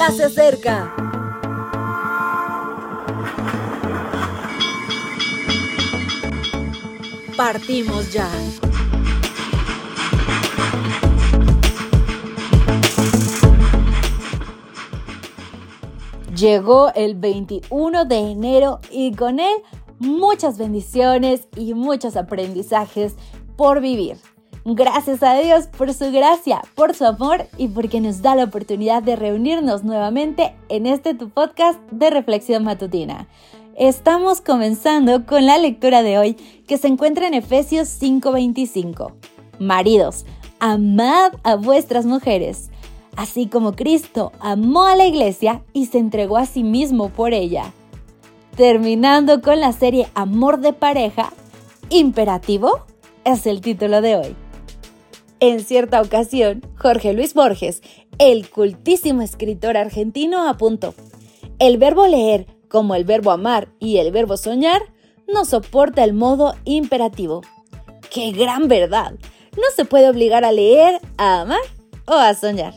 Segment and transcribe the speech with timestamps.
[0.00, 0.94] ya se acerca.
[7.36, 8.26] Partimos ya.
[16.34, 19.58] Llegó el 21 de enero y con él
[19.98, 23.16] muchas bendiciones y muchos aprendizajes
[23.58, 24.16] por vivir.
[24.64, 29.02] Gracias a Dios por su gracia, por su amor y porque nos da la oportunidad
[29.02, 33.26] de reunirnos nuevamente en este tu podcast de reflexión matutina.
[33.74, 36.34] Estamos comenzando con la lectura de hoy
[36.68, 39.12] que se encuentra en Efesios 5:25.
[39.58, 40.26] Maridos,
[40.58, 42.68] amad a vuestras mujeres,
[43.16, 47.72] así como Cristo amó a la iglesia y se entregó a sí mismo por ella.
[48.56, 51.32] Terminando con la serie Amor de pareja,
[51.88, 52.84] imperativo
[53.24, 54.36] es el título de hoy.
[55.42, 57.80] En cierta ocasión, Jorge Luis Borges,
[58.18, 60.94] el cultísimo escritor argentino, apuntó,
[61.58, 64.82] el verbo leer, como el verbo amar y el verbo soñar,
[65.26, 67.40] no soporta el modo imperativo.
[68.10, 69.14] ¡Qué gran verdad!
[69.56, 71.60] No se puede obligar a leer, a amar
[72.06, 72.74] o a soñar.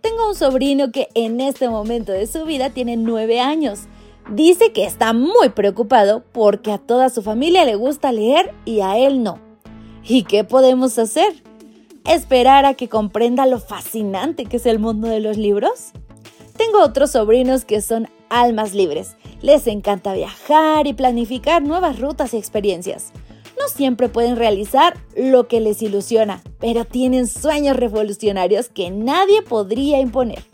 [0.00, 3.82] Tengo un sobrino que en este momento de su vida tiene nueve años.
[4.28, 8.98] Dice que está muy preocupado porque a toda su familia le gusta leer y a
[8.98, 9.38] él no.
[10.02, 11.44] ¿Y qué podemos hacer?
[12.04, 15.92] Esperar a que comprenda lo fascinante que es el mundo de los libros?
[16.56, 19.16] Tengo otros sobrinos que son almas libres.
[19.40, 23.12] Les encanta viajar y planificar nuevas rutas y experiencias.
[23.58, 30.00] No siempre pueden realizar lo que les ilusiona, pero tienen sueños revolucionarios que nadie podría
[30.00, 30.44] imponer.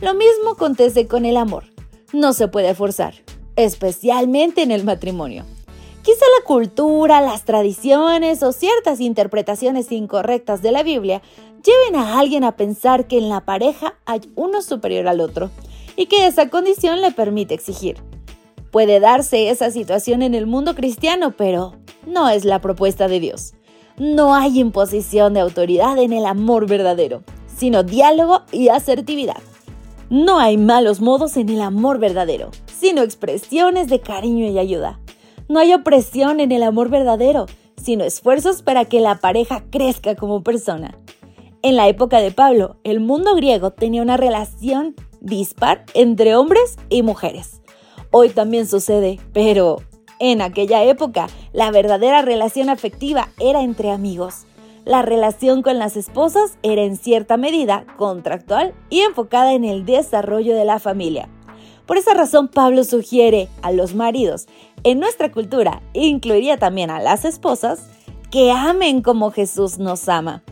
[0.00, 1.64] Lo mismo acontece con el amor.
[2.12, 3.14] No se puede forzar,
[3.56, 5.44] especialmente en el matrimonio.
[6.04, 11.22] Quizá la cultura, las tradiciones o ciertas interpretaciones incorrectas de la Biblia
[11.64, 15.50] lleven a alguien a pensar que en la pareja hay uno superior al otro
[15.96, 18.02] y que esa condición le permite exigir.
[18.70, 21.72] Puede darse esa situación en el mundo cristiano, pero
[22.06, 23.54] no es la propuesta de Dios.
[23.96, 29.40] No hay imposición de autoridad en el amor verdadero, sino diálogo y asertividad.
[30.10, 35.00] No hay malos modos en el amor verdadero, sino expresiones de cariño y ayuda.
[35.48, 37.46] No hay opresión en el amor verdadero,
[37.76, 40.98] sino esfuerzos para que la pareja crezca como persona.
[41.62, 47.02] En la época de Pablo, el mundo griego tenía una relación dispar entre hombres y
[47.02, 47.62] mujeres.
[48.10, 49.78] Hoy también sucede, pero
[50.18, 54.46] en aquella época la verdadera relación afectiva era entre amigos.
[54.84, 60.54] La relación con las esposas era en cierta medida contractual y enfocada en el desarrollo
[60.54, 61.28] de la familia.
[61.86, 64.46] Por esa razón Pablo sugiere a los maridos
[64.84, 67.88] en nuestra cultura, incluiría también a las esposas,
[68.30, 70.42] que amen como Jesús nos ama.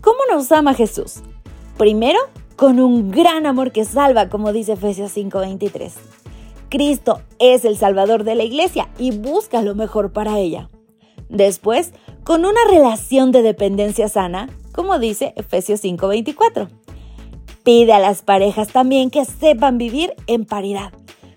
[0.00, 1.22] ¿Cómo nos ama Jesús?
[1.78, 2.18] Primero,
[2.56, 5.94] con un gran amor que salva, como dice Efesios 5:23.
[6.68, 10.70] Cristo es el Salvador de la iglesia y busca lo mejor para ella.
[11.28, 11.92] Después,
[12.24, 16.68] con una relación de dependencia sana, como dice Efesios 5:24.
[17.64, 20.92] Pide a las parejas también que sepan vivir en paridad,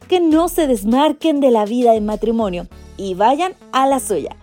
[0.07, 4.35] que no se desmarquen de la vida de matrimonio y vayan a la suya.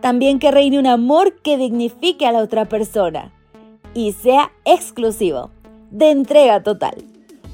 [0.00, 3.32] También que reine un amor que dignifique a la otra persona
[3.94, 5.50] y sea exclusivo,
[5.90, 7.04] de entrega total.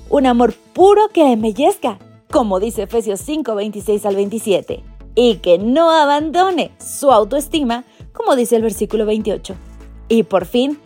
[0.08, 1.98] Un amor puro que embellezca,
[2.30, 4.82] como dice Efesios 5, 26 al 27,
[5.14, 9.54] y que no abandone su autoestima, como dice el versículo 28.
[10.08, 10.78] Y por fin,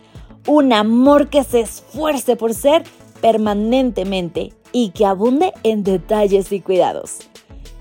[0.47, 2.83] un amor que se esfuerce por ser
[3.21, 7.19] permanentemente y que abunde en detalles y cuidados.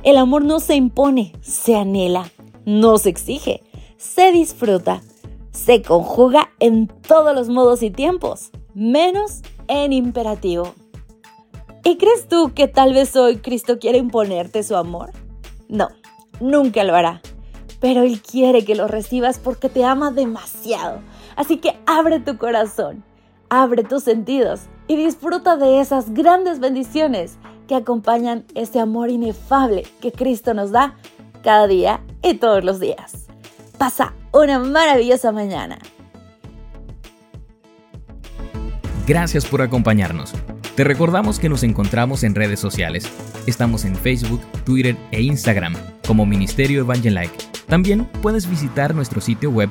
[0.03, 2.31] El amor no se impone, se anhela,
[2.65, 3.63] no se exige,
[3.97, 5.03] se disfruta,
[5.51, 10.75] se conjuga en todos los modos y tiempos, menos en imperativo.
[11.85, 15.11] ¿Y crees tú que tal vez hoy Cristo quiere imponerte su amor?
[15.69, 15.89] No,
[16.41, 17.23] nunca lo hará.
[17.81, 21.01] Pero Él quiere que lo recibas porque te ama demasiado
[21.39, 23.05] Así que abre tu corazón,
[23.49, 30.11] abre tus sentidos y disfruta de esas grandes bendiciones que acompañan ese amor inefable que
[30.11, 30.97] Cristo nos da
[31.45, 33.29] cada día y todos los días.
[33.79, 35.79] Pasa una maravillosa mañana.
[39.07, 40.35] Gracias por acompañarnos.
[40.75, 43.09] Te recordamos que nos encontramos en redes sociales.
[43.47, 47.39] Estamos en Facebook, Twitter e Instagram como Ministerio Evangelike.
[47.69, 49.71] También puedes visitar nuestro sitio web